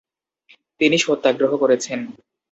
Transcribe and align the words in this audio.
তিনি 0.81 0.97
সত্যাগ্রহ 0.99 1.51
করেছেন। 1.57 1.99